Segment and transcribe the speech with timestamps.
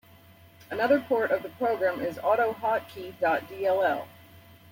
[0.71, 4.07] Another port of the program is AutoHotkey dot dll.